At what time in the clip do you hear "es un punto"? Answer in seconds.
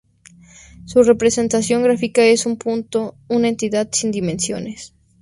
2.25-3.15